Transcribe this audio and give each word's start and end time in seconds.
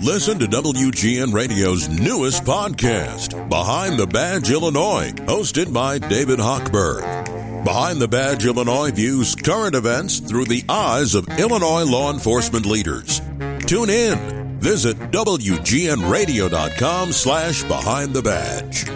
Listen 0.00 0.38
to 0.40 0.46
WGN 0.46 1.32
Radio's 1.32 1.88
newest 1.88 2.44
podcast, 2.44 3.48
Behind 3.48 3.98
the 3.98 4.06
Badge 4.06 4.50
Illinois, 4.50 5.12
hosted 5.26 5.72
by 5.72 5.98
David 5.98 6.40
Hochberg. 6.40 7.64
Behind 7.64 8.00
the 8.00 8.08
Badge 8.08 8.44
Illinois 8.44 8.90
views 8.90 9.36
current 9.36 9.76
events 9.76 10.18
through 10.18 10.46
the 10.46 10.64
eyes 10.68 11.14
of 11.14 11.28
Illinois 11.38 11.84
law 11.84 12.12
enforcement 12.12 12.66
leaders. 12.66 13.20
Tune 13.66 13.90
in. 13.90 14.58
Visit 14.58 14.98
WGNRadio.com 15.12 17.12
slash 17.12 17.62
Behind 17.64 18.12
the 18.12 18.22
Badge. 18.22 18.86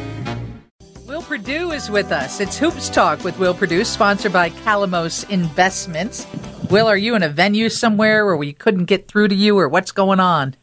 Will 1.06 1.22
Perdue 1.22 1.70
is 1.70 1.88
with 1.88 2.11
us. 2.11 2.40
It's 2.40 2.58
Hoops 2.58 2.88
Talk 2.88 3.22
with 3.22 3.38
Will 3.38 3.54
Perdue, 3.54 3.84
sponsored 3.84 4.32
by 4.32 4.50
Calamos 4.50 5.29
Investments. 5.30 6.27
Will, 6.68 6.88
are 6.88 6.96
you 6.96 7.14
in 7.14 7.22
a 7.22 7.29
venue 7.29 7.68
somewhere 7.68 8.27
where 8.27 8.36
we 8.36 8.52
couldn't 8.52 8.86
get 8.86 9.06
through 9.06 9.29
to 9.29 9.34
you, 9.36 9.56
or 9.56 9.68
what's 9.68 9.93
going 9.93 10.18
on? 10.18 10.56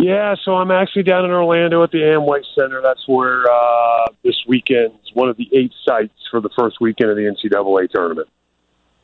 Yeah, 0.00 0.34
so 0.44 0.54
I'm 0.54 0.70
actually 0.70 1.02
down 1.02 1.26
in 1.26 1.30
Orlando 1.30 1.82
at 1.82 1.90
the 1.90 1.98
Amway 1.98 2.42
Center. 2.54 2.80
That's 2.82 3.06
where 3.06 3.44
uh, 3.50 4.06
this 4.24 4.36
weekend 4.48 4.94
is 4.94 5.10
one 5.12 5.28
of 5.28 5.36
the 5.36 5.48
eight 5.52 5.72
sites 5.84 6.14
for 6.30 6.40
the 6.40 6.48
first 6.58 6.80
weekend 6.80 7.10
of 7.10 7.16
the 7.16 7.24
NCAA 7.24 7.90
tournament. 7.90 8.28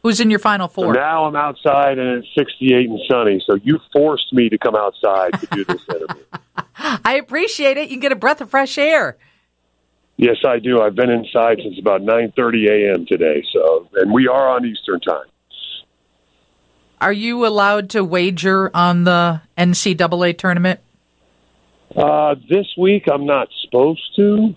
Who's 0.02 0.20
in 0.20 0.30
your 0.30 0.38
Final 0.38 0.68
Four? 0.68 0.94
So 0.94 1.00
now 1.00 1.24
I'm 1.26 1.36
outside 1.36 1.98
and 1.98 2.24
it's 2.24 2.28
68 2.34 2.88
and 2.88 3.00
sunny. 3.10 3.42
So 3.46 3.56
you 3.56 3.78
forced 3.92 4.32
me 4.32 4.48
to 4.48 4.56
come 4.56 4.74
outside 4.74 5.38
to 5.40 5.46
do 5.50 5.64
this 5.64 5.82
interview. 5.88 6.24
I 7.04 7.14
appreciate 7.14 7.76
it. 7.76 7.90
You 7.90 7.96
can 7.96 8.00
get 8.00 8.12
a 8.12 8.16
breath 8.16 8.40
of 8.40 8.48
fresh 8.48 8.78
air. 8.78 9.18
Yes, 10.16 10.36
I 10.46 10.60
do. 10.60 10.80
I've 10.80 10.94
been 10.94 11.10
inside 11.10 11.58
since 11.62 11.78
about 11.78 12.00
9:30 12.00 12.68
a.m. 12.70 13.06
today. 13.06 13.44
So, 13.52 13.88
and 13.96 14.12
we 14.12 14.28
are 14.28 14.48
on 14.48 14.64
Eastern 14.64 15.00
time. 15.00 15.26
Are 17.00 17.12
you 17.12 17.46
allowed 17.46 17.90
to 17.90 18.02
wager 18.02 18.70
on 18.74 19.04
the 19.04 19.42
NCAA 19.58 20.38
tournament? 20.38 20.80
Uh, 21.96 22.34
this 22.50 22.66
week, 22.76 23.04
I'm 23.10 23.24
not 23.24 23.48
supposed 23.64 24.02
to, 24.16 24.54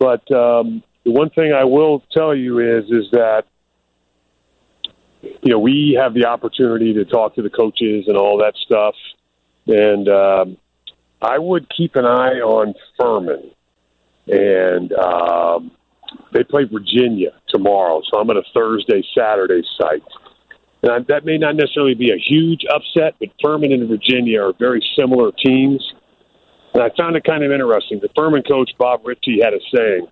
but 0.00 0.28
um, 0.32 0.82
the 1.04 1.12
one 1.12 1.30
thing 1.30 1.52
I 1.52 1.62
will 1.62 2.02
tell 2.10 2.34
you 2.34 2.58
is 2.58 2.84
is 2.86 3.08
that 3.12 3.44
you 5.22 5.52
know 5.52 5.60
we 5.60 5.96
have 6.00 6.12
the 6.12 6.26
opportunity 6.26 6.92
to 6.94 7.04
talk 7.04 7.36
to 7.36 7.42
the 7.42 7.50
coaches 7.50 8.06
and 8.08 8.16
all 8.16 8.38
that 8.38 8.54
stuff, 8.56 8.96
and 9.68 10.08
um, 10.08 10.56
I 11.20 11.38
would 11.38 11.68
keep 11.70 11.94
an 11.94 12.04
eye 12.04 12.40
on 12.40 12.74
Furman, 12.98 13.52
and 14.26 14.92
um, 14.94 15.70
they 16.32 16.42
play 16.42 16.64
Virginia 16.64 17.30
tomorrow, 17.48 18.02
so 18.10 18.18
I'm 18.18 18.28
at 18.30 18.36
a 18.36 18.42
Thursday 18.52 19.04
Saturday 19.16 19.62
site. 19.80 20.02
And 20.82 21.06
that 21.06 21.24
may 21.24 21.38
not 21.38 21.54
necessarily 21.54 21.94
be 21.94 22.10
a 22.10 22.18
huge 22.18 22.64
upset, 22.68 23.14
but 23.20 23.28
Furman 23.40 23.70
and 23.70 23.88
Virginia 23.88 24.42
are 24.42 24.52
very 24.58 24.84
similar 24.98 25.30
teams. 25.30 25.80
And 26.74 26.82
I 26.82 26.90
found 26.96 27.16
it 27.16 27.24
kind 27.24 27.44
of 27.44 27.52
interesting. 27.52 28.00
The 28.00 28.08
Furman 28.16 28.42
coach, 28.42 28.70
Bob 28.78 29.02
Richey, 29.04 29.40
had 29.42 29.52
a 29.52 29.60
saying. 29.74 30.06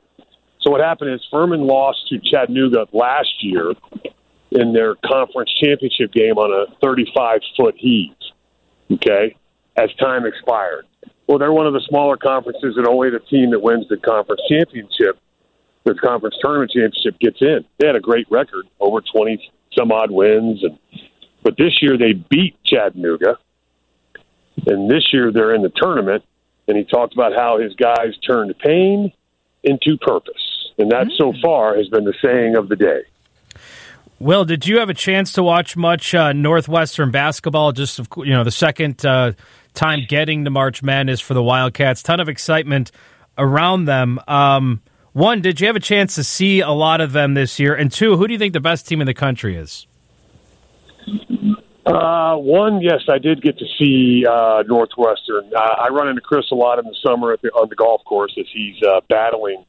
So 0.61 0.71
what 0.71 0.81
happened 0.81 1.15
is 1.15 1.21
Furman 1.31 1.67
lost 1.67 2.07
to 2.09 2.19
Chattanooga 2.19 2.87
last 2.93 3.43
year 3.43 3.73
in 4.51 4.73
their 4.73 4.95
conference 5.07 5.51
championship 5.63 6.13
game 6.13 6.37
on 6.37 6.53
a 6.53 6.75
35 6.81 7.41
foot 7.57 7.75
heave, 7.79 8.13
okay, 8.93 9.37
as 9.77 9.91
time 9.95 10.27
expired. 10.27 10.87
Well, 11.27 11.39
they're 11.39 11.53
one 11.53 11.67
of 11.67 11.73
the 11.73 11.85
smaller 11.89 12.17
conferences, 12.17 12.77
and 12.77 12.87
only 12.87 13.09
the 13.11 13.21
team 13.21 13.51
that 13.51 13.61
wins 13.61 13.87
the 13.89 13.97
conference 13.97 14.43
championship, 14.51 15.19
the 15.85 15.95
conference 15.95 16.35
tournament 16.43 16.73
championship, 16.73 17.19
gets 17.21 17.41
in. 17.41 17.65
They 17.79 17.87
had 17.87 17.97
a 17.97 18.01
great 18.01 18.27
record, 18.31 18.67
over 18.81 19.01
20 19.01 19.51
some 19.79 19.93
odd 19.93 20.11
wins, 20.11 20.63
and 20.65 20.79
but 21.43 21.57
this 21.57 21.81
year 21.81 21.97
they 21.97 22.13
beat 22.13 22.57
Chattanooga, 22.65 23.39
and 24.67 24.91
this 24.91 25.13
year 25.13 25.33
they're 25.33 25.55
in 25.55 25.63
the 25.63 25.73
tournament, 25.75 26.25
and 26.71 26.79
he 26.79 26.85
talked 26.85 27.13
about 27.13 27.33
how 27.35 27.59
his 27.59 27.75
guys 27.75 28.17
turned 28.27 28.55
pain 28.59 29.13
into 29.65 29.99
purpose. 29.99 30.71
And 30.79 30.91
that 30.93 31.09
mm. 31.09 31.19
so 31.19 31.35
far 31.43 31.77
has 31.77 31.89
been 31.89 32.05
the 32.05 32.15
saying 32.23 32.57
of 32.57 32.69
the 32.69 32.77
day. 32.77 33.03
Will, 34.21 34.45
did 34.45 34.67
you 34.67 34.79
have 34.79 34.89
a 34.89 34.95
chance 34.95 35.33
to 35.33 35.43
watch 35.43 35.77
much 35.77 36.15
uh, 36.15 36.33
Northwestern 36.33 37.11
basketball? 37.11 37.73
Just 37.73 37.99
you 38.19 38.33
know, 38.33 38.45
the 38.45 38.51
second 38.51 39.05
uh, 39.05 39.33
time 39.75 40.01
getting 40.09 40.45
to 40.45 40.51
March 40.51 40.83
Madness 40.83 41.21
for 41.21 41.35
the 41.35 41.43
Wildcats, 41.43 42.03
ton 42.03 42.21
of 42.21 42.29
excitement 42.29 42.93
around 43.37 43.87
them. 43.87 44.21
Um, 44.29 44.83
one, 45.13 45.41
did 45.41 45.61
you 45.61 45.67
have 45.67 45.77
a 45.77 45.81
chance 45.81 46.15
to 46.15 46.25
see 46.25 46.61
a 46.61 46.71
lot 46.71 47.01
of 47.01 47.13
them 47.13 47.35
this 47.35 47.59
year? 47.59 47.75
And 47.75 47.91
two, 47.91 48.17
who 48.17 48.29
do 48.29 48.33
you 48.33 48.39
think 48.39 48.53
the 48.53 48.61
best 48.61 48.87
team 48.87 49.01
in 49.01 49.07
the 49.07 49.15
country 49.15 49.57
is? 49.57 49.87
Uh, 51.91 52.37
one, 52.37 52.81
yes, 52.81 53.03
I 53.09 53.19
did 53.19 53.43
get 53.43 53.59
to 53.59 53.65
see 53.79 54.25
uh, 54.25 54.63
Northwestern. 54.67 55.51
Uh, 55.55 55.59
I 55.59 55.89
run 55.89 56.09
into 56.09 56.21
Chris 56.21 56.47
a 56.53 56.55
lot 56.55 56.79
in 56.79 56.85
the 56.85 56.95
summer 57.05 57.37
the, 57.43 57.49
on 57.51 57.69
the 57.69 57.75
golf 57.75 58.05
course 58.05 58.33
as 58.39 58.47
he's 58.53 58.81
uh, 58.83 59.01
battling. 59.09 59.65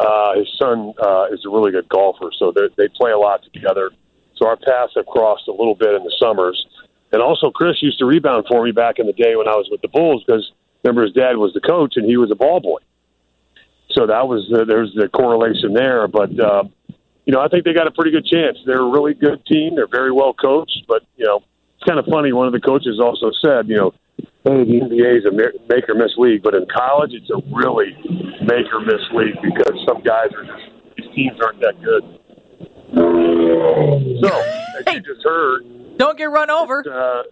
Uh, 0.00 0.36
his 0.36 0.48
son 0.58 0.94
uh, 1.02 1.26
is 1.32 1.44
a 1.44 1.50
really 1.50 1.72
good 1.72 1.88
golfer, 1.88 2.30
so 2.38 2.52
they 2.52 2.88
play 2.88 3.12
a 3.12 3.18
lot 3.18 3.42
together. 3.52 3.90
So 4.36 4.46
our 4.46 4.56
paths 4.56 4.92
have 4.96 5.06
crossed 5.06 5.48
a 5.48 5.52
little 5.52 5.74
bit 5.74 5.94
in 5.94 6.02
the 6.02 6.14
summers. 6.18 6.66
And 7.12 7.22
also, 7.22 7.50
Chris 7.50 7.82
used 7.82 7.98
to 7.98 8.06
rebound 8.06 8.46
for 8.48 8.64
me 8.64 8.72
back 8.72 8.98
in 8.98 9.06
the 9.06 9.12
day 9.12 9.36
when 9.36 9.48
I 9.48 9.56
was 9.56 9.68
with 9.70 9.80
the 9.82 9.88
Bulls 9.88 10.24
because 10.26 10.50
remember 10.82 11.02
his 11.02 11.12
dad 11.12 11.36
was 11.36 11.52
the 11.52 11.60
coach 11.60 11.94
and 11.96 12.06
he 12.06 12.16
was 12.16 12.30
a 12.30 12.34
ball 12.34 12.60
boy. 12.60 12.78
So 13.90 14.06
that 14.06 14.28
was 14.28 14.46
the, 14.50 14.64
there's 14.64 14.92
the 14.94 15.08
correlation 15.08 15.72
there. 15.72 16.08
But 16.08 16.38
uh, 16.38 16.64
you 17.24 17.32
know, 17.32 17.40
I 17.40 17.48
think 17.48 17.64
they 17.64 17.72
got 17.72 17.86
a 17.86 17.90
pretty 17.90 18.10
good 18.10 18.26
chance. 18.26 18.58
They're 18.66 18.80
a 18.80 18.90
really 18.90 19.14
good 19.14 19.44
team. 19.46 19.76
They're 19.76 19.88
very 19.88 20.12
well 20.12 20.34
coached, 20.34 20.84
but 20.88 21.02
you 21.16 21.24
know 21.24 21.42
kind 21.86 21.98
of 21.98 22.06
funny. 22.06 22.32
One 22.32 22.46
of 22.46 22.52
the 22.52 22.60
coaches 22.60 23.00
also 23.02 23.30
said, 23.44 23.68
you 23.68 23.76
know, 23.76 23.92
hey, 24.44 24.64
the 24.64 24.80
NBA 24.84 25.18
is 25.18 25.24
a 25.24 25.32
make 25.32 25.88
or 25.88 25.94
miss 25.94 26.12
league, 26.18 26.42
but 26.42 26.54
in 26.54 26.66
college, 26.74 27.12
it's 27.12 27.30
a 27.30 27.40
really 27.54 27.96
make 28.42 28.66
or 28.72 28.80
miss 28.80 29.02
league 29.12 29.36
because 29.42 29.74
some 29.86 30.02
guys 30.02 30.28
are 30.36 30.44
just 30.44 30.70
these 30.96 31.06
teams 31.14 31.38
aren't 31.42 31.60
that 31.60 31.74
good. 31.82 32.02
So, 32.94 34.28
as 34.78 34.94
you 34.94 35.00
just 35.00 35.24
heard, 35.24 35.98
don't 35.98 36.16
get 36.16 36.30
run 36.30 36.50
over. 36.50 36.84
Uh, 36.88 37.22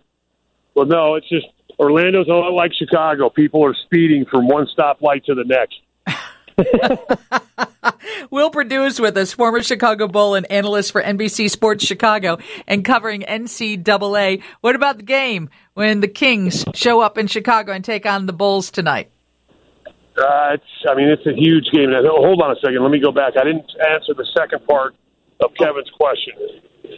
well, 0.74 0.86
no, 0.86 1.14
it's 1.14 1.28
just 1.28 1.46
Orlando's 1.78 2.28
a 2.28 2.32
lot 2.32 2.52
like 2.52 2.72
Chicago. 2.74 3.30
People 3.30 3.64
are 3.64 3.74
speeding 3.84 4.26
from 4.30 4.48
one 4.48 4.66
stoplight 4.76 5.24
to 5.24 5.34
the 5.34 5.44
next. 5.44 5.80
Will 8.30 8.50
Perdue 8.50 8.84
with 8.98 9.16
us, 9.16 9.32
former 9.32 9.62
Chicago 9.62 10.08
Bull 10.08 10.34
and 10.34 10.50
analyst 10.50 10.92
for 10.92 11.02
NBC 11.02 11.50
Sports 11.50 11.84
Chicago 11.84 12.38
and 12.66 12.84
covering 12.84 13.22
NCAA. 13.22 14.42
What 14.60 14.76
about 14.76 14.98
the 14.98 15.04
game 15.04 15.48
when 15.74 16.00
the 16.00 16.08
Kings 16.08 16.64
show 16.74 17.00
up 17.00 17.18
in 17.18 17.26
Chicago 17.26 17.72
and 17.72 17.84
take 17.84 18.06
on 18.06 18.26
the 18.26 18.32
Bulls 18.32 18.70
tonight? 18.70 19.10
Uh, 19.86 20.54
it's, 20.54 20.64
I 20.88 20.94
mean, 20.94 21.08
it's 21.08 21.26
a 21.26 21.34
huge 21.34 21.70
game. 21.72 21.90
Hold 21.92 22.42
on 22.42 22.52
a 22.52 22.60
second. 22.60 22.82
Let 22.82 22.90
me 22.90 23.00
go 23.00 23.10
back. 23.10 23.34
I 23.40 23.44
didn't 23.44 23.70
answer 23.90 24.14
the 24.14 24.26
second 24.36 24.64
part 24.66 24.94
of 25.40 25.50
Kevin's 25.58 25.90
question. 25.90 26.34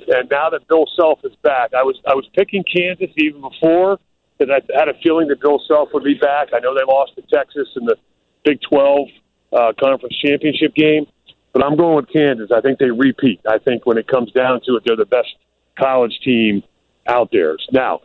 And 0.08 0.28
now 0.30 0.50
that 0.50 0.68
Bill 0.68 0.86
Self 0.96 1.20
is 1.24 1.34
back, 1.42 1.72
I 1.72 1.82
was 1.82 1.98
I 2.06 2.14
was 2.14 2.28
picking 2.34 2.64
Kansas 2.64 3.10
even 3.16 3.40
before 3.40 3.98
because 4.36 4.52
I 4.52 4.78
had 4.78 4.88
a 4.88 4.94
feeling 5.02 5.28
that 5.28 5.40
Bill 5.40 5.60
Self 5.66 5.90
would 5.94 6.04
be 6.04 6.14
back. 6.14 6.48
I 6.52 6.60
know 6.60 6.74
they 6.74 6.84
lost 6.86 7.12
to 7.16 7.22
Texas 7.22 7.68
in 7.76 7.86
the 7.86 7.96
Big 8.44 8.60
12 8.68 9.08
uh, 9.52 9.72
conference 9.78 10.16
championship 10.16 10.74
game. 10.74 11.06
But 11.52 11.64
I'm 11.64 11.76
going 11.76 11.96
with 11.96 12.12
Kansas. 12.12 12.50
I 12.54 12.60
think 12.60 12.78
they 12.78 12.90
repeat. 12.90 13.40
I 13.48 13.58
think 13.58 13.86
when 13.86 13.96
it 13.96 14.06
comes 14.06 14.30
down 14.32 14.60
to 14.66 14.76
it, 14.76 14.82
they're 14.84 14.96
the 14.96 15.06
best 15.06 15.34
college 15.78 16.18
team 16.22 16.62
out 17.06 17.30
there. 17.32 17.56
Now, 17.72 18.00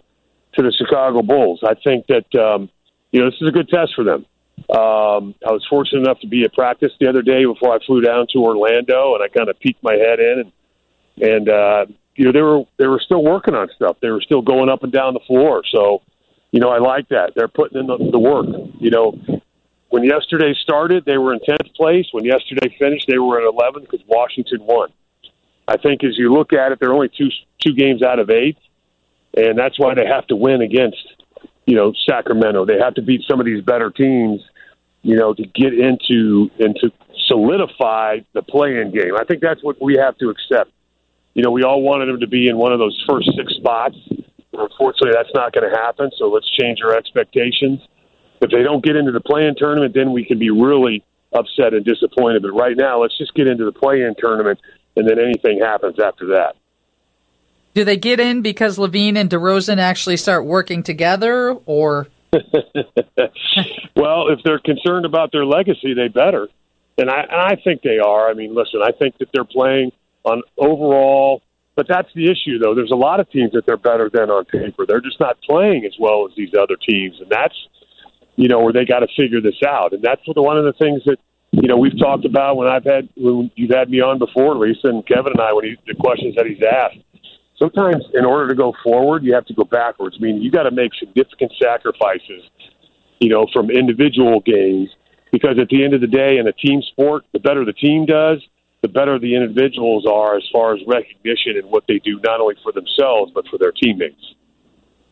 to 0.54 0.62
the 0.62 0.72
Chicago 0.72 1.22
Bulls, 1.22 1.60
I 1.64 1.74
think 1.74 2.06
that 2.08 2.34
um, 2.36 2.70
you 3.12 3.20
know 3.20 3.30
this 3.30 3.42
is 3.42 3.50
a 3.50 3.52
good 3.52 3.68
test 3.70 3.94
for 3.96 4.04
them. 4.04 4.26
Um, 4.70 5.36
I 5.46 5.52
was 5.52 5.66
fortunate 5.70 6.02
enough 6.02 6.20
to 6.22 6.28
be 6.28 6.44
at 6.44 6.54
practice 6.54 6.92
the 7.00 7.08
other 7.08 7.22
day 7.22 7.44
before 7.46 7.74
I 7.74 7.80
flew 7.86 8.02
down 8.02 8.28
to 8.32 8.40
Orlando, 8.40 9.16
and 9.16 9.24
I 9.24 9.28
kind 9.28 9.50
of 9.50 9.60
peeked 9.60 9.84
my 9.84 9.96
head 9.96 10.20
in, 10.20 10.44
and 10.46 11.30
and 11.30 11.50
uh, 11.50 11.86
you 12.16 12.26
know 12.26 12.32
they 12.32 12.42
were 12.42 12.64
they 12.78 12.88
were 12.88 13.02
still 13.04 13.24
working 13.24 13.56
on 13.56 13.70
stuff. 13.76 13.98
They 14.02 14.10
were 14.10 14.22
still 14.22 14.42
going 14.42 14.70
up 14.70 14.84
and 14.84 14.92
down 14.92 15.14
the 15.14 15.20
floor. 15.28 15.64
So, 15.70 16.02
you 16.52 16.60
know, 16.60 16.70
I 16.70 16.80
like 16.80 17.10
that. 17.10 17.34
They're 17.36 17.48
putting 17.48 17.80
in 17.80 17.88
the, 17.88 17.98
the 18.12 18.20
work. 18.20 18.48
You 18.80 18.92
know, 18.92 19.20
when 19.92 20.06
yesterday 20.06 20.54
started, 20.64 21.04
they 21.06 21.18
were 21.18 21.34
in 21.34 21.40
10th 21.40 21.76
place. 21.76 22.06
When 22.14 22.24
yesterday 22.24 22.74
finished, 22.80 23.08
they 23.10 23.20
were 23.20 23.42
at 23.42 23.54
11th 23.54 23.92
because 23.92 24.00
Washington 24.08 24.66
won. 24.66 24.90
I 25.68 25.78
think 25.78 26.04
as 26.06 26.18
you 26.18 26.34
look 26.34 26.54
at 26.54 26.72
it, 26.72 26.80
they're 26.80 26.94
only 26.94 27.10
two 27.10 27.28
two 27.60 27.74
games 27.74 28.02
out 28.02 28.18
of 28.18 28.30
eight, 28.30 28.58
and 29.36 29.58
that's 29.58 29.78
why 29.78 29.94
they 29.94 30.06
have 30.08 30.26
to 30.28 30.36
win 30.36 30.62
against 30.62 30.98
you 31.66 31.76
know 31.76 31.94
Sacramento. 32.10 32.66
They 32.66 32.80
have 32.80 32.96
to 32.96 33.02
beat 33.02 33.22
some 33.30 33.40
of 33.40 33.46
these 33.46 33.64
better 33.64 33.92
teams, 33.92 34.42
you 35.02 35.18
know, 35.18 35.34
to 35.34 35.44
get 35.44 35.74
into 35.74 36.50
and 36.60 36.76
to 36.82 36.92
solidify 37.28 38.20
the 38.34 38.42
play-in 38.42 38.92
game. 38.92 39.16
I 39.20 39.26
think 39.26 39.42
that's 39.42 39.62
what 39.62 39.82
we 39.82 39.98
have 39.98 40.18
to 40.18 40.30
accept. 40.30 40.72
You 41.34 41.44
know, 41.44 41.52
we 41.52 41.64
all 41.64 41.82
wanted 41.82 42.08
them 42.08 42.22
to 42.22 42.28
be 42.28 42.48
in 42.48 42.58
one 42.58 42.72
of 42.74 42.80
those 42.80 42.98
first 43.08 43.30
six 43.38 43.54
spots. 43.56 43.96
Unfortunately, 44.54 45.12
that's 45.14 45.34
not 45.36 45.54
going 45.54 45.70
to 45.70 45.78
happen. 45.78 46.12
So 46.18 46.30
let's 46.30 46.50
change 46.50 46.80
our 46.84 46.96
expectations 46.96 47.80
if 48.42 48.50
they 48.50 48.64
don't 48.64 48.84
get 48.84 48.96
into 48.96 49.12
the 49.12 49.22
play-in 49.22 49.56
tournament, 49.56 49.94
then 49.94 50.12
we 50.12 50.26
can 50.26 50.40
be 50.40 50.50
really 50.50 51.04
upset 51.34 51.74
and 51.74 51.86
disappointed. 51.86 52.42
But 52.42 52.52
right 52.52 52.76
now, 52.76 53.02
let's 53.02 53.18
just 53.18 53.34
get 53.34 53.48
into 53.48 53.66
the 53.66 53.72
play-in 53.72 54.16
tournament, 54.18 54.60
and 54.96 55.08
then 55.08 55.20
anything 55.20 55.60
happens 55.60 56.00
after 56.00 56.28
that. 56.28 56.56
Do 57.74 57.86
they 57.86 57.98
get 57.98 58.20
in 58.20 58.42
because 58.42 58.78
LaVine 58.78 59.16
and 59.16 59.30
DeRozan 59.30 59.78
actually 59.78 60.18
start 60.18 60.46
working 60.46 60.84
together, 60.84 61.54
or? 61.66 62.08
well, 63.96 64.28
if 64.30 64.40
they're 64.44 64.60
concerned 64.60 65.06
about 65.06 65.32
their 65.32 65.46
legacy, 65.46 65.94
they 65.94 66.10
better. 66.10 66.50
And 66.98 67.10
I, 67.10 67.22
and 67.22 67.32
I 67.32 67.56
think 67.64 67.82
they 67.82 68.00
are. 68.00 68.30
I 68.30 68.34
mean, 68.34 68.54
listen, 68.54 68.82
I 68.84 68.92
think 68.92 69.18
that 69.20 69.30
they're 69.34 69.46
playing 69.46 69.92
on 70.26 70.42
overall, 70.58 71.42
but 71.76 71.88
that's 71.88 72.10
the 72.14 72.30
issue, 72.30 72.60
though. 72.60 72.76
There's 72.76 72.92
a 72.92 72.96
lot 72.96 73.20
of 73.20 73.30
teams 73.32 73.54
that 73.54 73.66
they're 73.66 73.78
better 73.78 74.10
than 74.10 74.30
on 74.30 74.46
paper. 74.46 74.86
They're 74.86 75.02
just 75.02 75.20
not 75.20 75.38
playing 75.42 75.86
as 75.86 75.94
well 75.98 76.28
as 76.30 76.36
these 76.36 76.54
other 76.54 76.76
teams, 76.76 77.20
and 77.22 77.30
that's 77.30 77.56
you 78.36 78.48
know 78.48 78.62
where 78.62 78.74
they 78.74 78.86
got 78.86 79.00
to 79.00 79.08
figure 79.16 79.42
this 79.42 79.62
out. 79.68 79.94
And 79.94 80.02
that's 80.02 80.22
one 80.26 80.58
of 80.58 80.66
the 80.66 80.74
things 80.74 81.02
that 81.06 81.18
you 81.52 81.68
know 81.68 81.78
we've 81.78 81.98
talked 82.00 82.26
about 82.26 82.58
when 82.58 82.68
I've 82.68 82.86
had 82.86 83.10
when 83.16 83.52
you've 83.56 83.72
had 83.72 83.90
me 83.90 84.02
on 84.02 84.20
before, 84.20 84.56
Lisa 84.56 84.88
and 84.88 85.06
Kevin 85.06 85.34
and 85.34 85.42
I, 85.42 85.54
when 85.54 85.66
he, 85.66 85.76
the 85.88 85.96
questions 85.96 86.36
that 86.36 86.46
he's 86.46 86.62
asked. 86.64 86.98
Sometimes, 87.58 88.04
in 88.16 88.26
order 88.26 88.48
to 88.48 88.56
go 88.56 88.74
forward, 88.84 89.24
you 89.24 89.36
have 89.36 89.46
to 89.46 89.54
go 89.54 89.64
backwards. 89.64 90.16
I 90.20 90.24
mean, 90.24 90.42
you 90.42 90.50
got 90.50 90.64
to 90.64 90.72
make 90.72 90.92
significant 90.96 91.52
sacrifices, 91.62 92.42
you 93.20 93.30
know, 93.30 93.46
from 93.54 93.70
individual 93.70 94.40
games 94.40 94.90
because 95.32 95.58
at 95.60 95.70
the 95.70 95.84
end 95.84 95.94
of 95.94 96.02
the 96.02 96.08
day, 96.08 96.38
in 96.38 96.48
a 96.48 96.52
team 96.52 96.82
sport, 96.82 97.24
the 97.34 97.40
better 97.40 97.64
the 97.64 97.74
team 97.74 98.06
does, 98.06 98.40
the 98.82 98.88
better 98.88 99.18
the 99.18 99.36
individuals 99.36 100.06
are 100.06 100.36
as 100.36 100.44
far 100.52 100.74
as 100.76 100.82
recognition 100.88 101.56
and 101.56 101.70
what 101.70 101.84
they 101.88 102.00
do, 102.00 102.20
not 102.24 102.42
only 102.42 102.56
for 102.64 102.72
themselves, 102.72 103.32
but 103.34 103.48
for 103.48 103.58
their 103.58 103.72
teammates. 103.72 104.36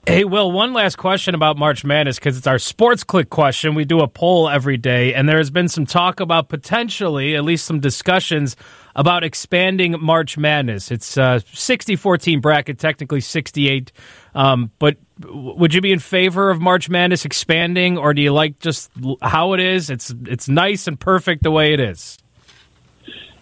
Hey, 0.10 0.24
Will, 0.24 0.52
one 0.52 0.74
last 0.74 0.96
question 0.96 1.36
about 1.36 1.56
March 1.56 1.86
Madness 1.86 2.18
because 2.18 2.36
it's 2.36 2.48
our 2.48 2.58
sports 2.58 3.04
click 3.04 3.30
question. 3.30 3.76
We 3.76 3.86
do 3.86 4.00
a 4.00 4.08
poll 4.08 4.50
every 4.50 4.76
day, 4.76 5.14
and 5.14 5.30
there 5.30 5.38
has 5.38 5.52
been 5.52 5.68
some 5.68 5.86
talk 5.86 6.20
about 6.20 6.50
potentially, 6.50 7.36
at 7.36 7.44
least 7.44 7.66
some 7.66 7.80
discussions 7.80 8.56
about 8.96 9.24
expanding 9.24 9.96
March 10.02 10.36
Madness. 10.36 10.90
It's 10.90 11.16
a 11.16 11.44
60 11.54 11.96
14 11.96 12.42
bracket, 12.42 12.80
technically 12.80 13.22
68. 13.22 13.92
Um, 14.34 14.72
but 14.80 14.98
would 15.28 15.76
you 15.76 15.82
be 15.82 15.92
in 15.92 16.00
favor 16.00 16.50
of 16.50 16.60
March 16.60 16.90
Madness 16.90 17.24
expanding, 17.24 17.96
or 17.96 18.16
do 18.16 18.24
you 18.24 18.34
like 18.34 18.60
just 18.60 18.90
how 19.22 19.54
it 19.54 19.60
is? 19.60 19.92
It's, 19.92 20.12
it's 20.26 20.50
nice 20.50 20.88
and 20.88 21.00
perfect 21.00 21.44
the 21.44 21.52
way 21.52 21.72
it 21.72 21.80
is. 21.80 22.18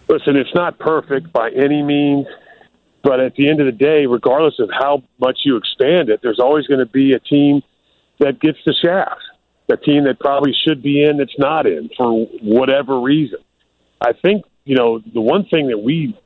Listen, 0.06 0.36
it's 0.36 0.54
not 0.54 0.78
perfect 0.78 1.32
by 1.32 1.48
any 1.48 1.82
means. 1.82 2.26
But 3.02 3.20
at 3.20 3.34
the 3.36 3.48
end 3.48 3.60
of 3.60 3.66
the 3.66 3.72
day, 3.72 4.06
regardless 4.06 4.58
of 4.58 4.70
how 4.72 5.02
much 5.20 5.40
you 5.44 5.56
expand 5.56 6.08
it, 6.10 6.20
there's 6.22 6.40
always 6.40 6.66
going 6.66 6.80
to 6.80 6.86
be 6.86 7.12
a 7.12 7.20
team 7.20 7.62
that 8.18 8.40
gets 8.40 8.58
the 8.66 8.74
shaft, 8.74 9.20
a 9.70 9.76
team 9.76 10.04
that 10.04 10.18
probably 10.18 10.52
should 10.66 10.82
be 10.82 11.04
in 11.04 11.18
that's 11.18 11.38
not 11.38 11.66
in 11.66 11.90
for 11.96 12.26
whatever 12.42 13.00
reason. 13.00 13.38
I 14.00 14.12
think, 14.12 14.44
you 14.64 14.76
know, 14.76 14.98
the 14.98 15.20
one 15.20 15.46
thing 15.46 15.68
that 15.68 15.78
we 15.78 16.18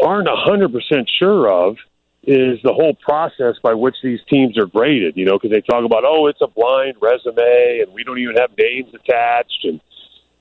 aren't 0.00 0.28
100% 0.28 1.06
sure 1.18 1.50
of 1.50 1.76
is 2.22 2.58
the 2.62 2.72
whole 2.72 2.94
process 2.94 3.56
by 3.62 3.74
which 3.74 3.96
these 4.02 4.20
teams 4.28 4.58
are 4.58 4.66
graded, 4.66 5.16
you 5.16 5.24
know, 5.24 5.38
because 5.38 5.50
they 5.50 5.60
talk 5.60 5.84
about, 5.84 6.04
oh, 6.04 6.26
it's 6.26 6.40
a 6.42 6.46
blind 6.46 6.94
resume 7.00 7.80
and 7.80 7.92
we 7.92 8.04
don't 8.04 8.18
even 8.18 8.36
have 8.36 8.50
names 8.58 8.92
attached. 8.94 9.64
And, 9.64 9.80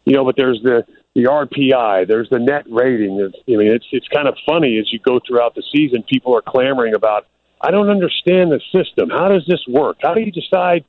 you 0.05 0.13
know, 0.13 0.25
but 0.25 0.35
there's 0.35 0.59
the 0.63 0.85
the 1.17 1.23
RPI, 1.23 2.07
there's 2.07 2.29
the 2.29 2.37
net 2.37 2.65
rating. 2.69 3.19
It's, 3.19 3.35
I 3.49 3.57
mean, 3.57 3.73
it's 3.73 3.87
it's 3.91 4.07
kind 4.07 4.27
of 4.27 4.37
funny 4.45 4.77
as 4.77 4.93
you 4.93 4.99
go 4.99 5.19
throughout 5.27 5.55
the 5.55 5.63
season. 5.73 6.03
People 6.03 6.37
are 6.37 6.43
clamoring 6.43 6.93
about, 6.93 7.25
I 7.59 7.71
don't 7.71 7.89
understand 7.89 8.51
the 8.51 8.61
system. 8.71 9.09
How 9.09 9.27
does 9.27 9.43
this 9.47 9.61
work? 9.67 9.97
How 10.03 10.13
do 10.13 10.21
you 10.21 10.31
decide 10.31 10.85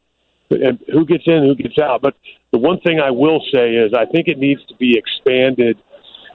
who 0.50 1.06
gets 1.06 1.24
in, 1.26 1.44
who 1.44 1.54
gets 1.54 1.78
out? 1.78 2.02
But 2.02 2.14
the 2.52 2.58
one 2.58 2.78
thing 2.80 3.00
I 3.00 3.10
will 3.10 3.42
say 3.54 3.70
is, 3.70 3.94
I 3.96 4.04
think 4.04 4.28
it 4.28 4.38
needs 4.38 4.60
to 4.66 4.76
be 4.76 4.98
expanded 4.98 5.78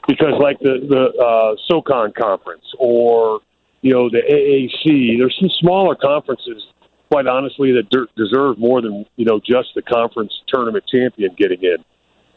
because, 0.08 0.42
like 0.42 0.58
the 0.58 0.82
the 0.90 1.24
uh, 1.24 1.56
SoCon 1.70 2.14
conference 2.20 2.66
or 2.80 3.42
you 3.84 3.94
know 3.94 4.10
the 4.10 4.24
AAC, 4.26 5.20
there's 5.20 5.38
some 5.40 5.52
smaller 5.60 5.94
conferences, 5.94 6.64
quite 7.12 7.28
honestly, 7.28 7.72
that 7.74 7.92
de- 7.92 8.10
deserve 8.18 8.58
more 8.58 8.82
than 8.82 9.06
you 9.18 9.26
know 9.26 9.40
just 9.40 9.70
the 9.76 9.84
conference 9.84 10.34
tournament 10.48 10.84
champion 10.92 11.30
getting 11.38 11.62
in 11.62 11.86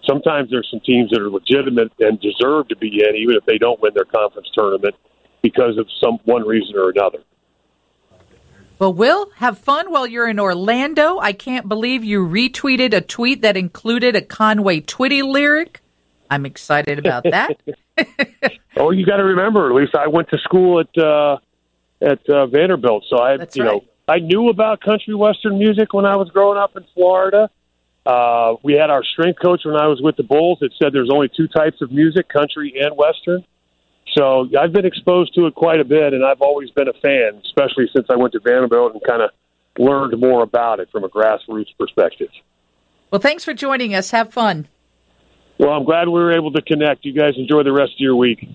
sometimes 0.06 0.50
there's 0.50 0.68
some 0.70 0.80
teams 0.80 1.10
that 1.10 1.20
are 1.20 1.30
legitimate 1.30 1.92
and 1.98 2.20
deserve 2.20 2.68
to 2.68 2.76
be 2.76 3.02
in, 3.06 3.16
even 3.16 3.36
if 3.36 3.44
they 3.44 3.58
don't 3.58 3.80
win 3.80 3.92
their 3.94 4.04
conference 4.04 4.48
tournament 4.54 4.94
because 5.42 5.78
of 5.78 5.86
some 6.00 6.18
one 6.24 6.46
reason 6.46 6.76
or 6.76 6.90
another. 6.90 7.18
Well, 8.78 8.92
Will, 8.92 9.30
have 9.36 9.56
fun 9.56 9.90
while 9.90 10.06
you're 10.06 10.28
in 10.28 10.38
Orlando. 10.38 11.18
I 11.18 11.32
can't 11.32 11.66
believe 11.66 12.04
you 12.04 12.26
retweeted 12.26 12.92
a 12.92 13.00
tweet 13.00 13.40
that 13.40 13.56
included 13.56 14.14
a 14.16 14.20
Conway 14.20 14.80
Twitty 14.80 15.22
lyric. 15.22 15.80
I'm 16.28 16.44
excited 16.44 16.98
about 16.98 17.24
that. 17.24 17.58
oh, 18.76 18.90
you 18.90 19.06
got 19.06 19.16
to 19.16 19.24
remember, 19.24 19.70
at 19.70 19.74
least 19.74 19.94
I 19.94 20.08
went 20.08 20.28
to 20.30 20.38
school 20.38 20.80
at 20.80 21.02
uh, 21.02 21.38
at 22.02 22.28
uh, 22.28 22.46
Vanderbilt, 22.46 23.04
so 23.08 23.18
I, 23.18 23.38
That's 23.38 23.56
you 23.56 23.64
right. 23.64 23.72
know, 23.72 23.84
I 24.06 24.18
knew 24.18 24.50
about 24.50 24.82
country 24.82 25.14
western 25.14 25.58
music 25.58 25.94
when 25.94 26.04
I 26.04 26.16
was 26.16 26.28
growing 26.28 26.58
up 26.58 26.76
in 26.76 26.84
Florida. 26.94 27.48
Uh, 28.06 28.54
we 28.62 28.74
had 28.74 28.88
our 28.88 29.02
strength 29.02 29.40
coach 29.42 29.62
when 29.64 29.76
I 29.76 29.88
was 29.88 30.00
with 30.00 30.16
the 30.16 30.22
Bulls 30.22 30.58
that 30.60 30.70
said 30.80 30.92
there's 30.92 31.10
only 31.12 31.28
two 31.36 31.48
types 31.48 31.82
of 31.82 31.90
music, 31.90 32.28
country 32.28 32.74
and 32.80 32.96
western. 32.96 33.44
So 34.16 34.48
I've 34.58 34.72
been 34.72 34.86
exposed 34.86 35.34
to 35.34 35.46
it 35.46 35.54
quite 35.54 35.80
a 35.80 35.84
bit, 35.84 36.14
and 36.14 36.24
I've 36.24 36.40
always 36.40 36.70
been 36.70 36.88
a 36.88 36.92
fan, 36.92 37.42
especially 37.44 37.88
since 37.94 38.06
I 38.08 38.16
went 38.16 38.32
to 38.34 38.40
Vanderbilt 38.40 38.92
and 38.94 39.02
kind 39.04 39.22
of 39.22 39.30
learned 39.76 40.18
more 40.18 40.42
about 40.42 40.80
it 40.80 40.88
from 40.90 41.04
a 41.04 41.08
grassroots 41.08 41.76
perspective. 41.78 42.28
Well, 43.10 43.20
thanks 43.20 43.44
for 43.44 43.52
joining 43.52 43.94
us. 43.94 44.12
Have 44.12 44.32
fun. 44.32 44.68
Well, 45.58 45.70
I'm 45.70 45.84
glad 45.84 46.08
we 46.08 46.14
were 46.20 46.32
able 46.32 46.52
to 46.52 46.62
connect. 46.62 47.04
You 47.04 47.12
guys 47.12 47.34
enjoy 47.36 47.62
the 47.62 47.72
rest 47.72 47.92
of 47.92 47.98
your 47.98 48.16
week. 48.16 48.46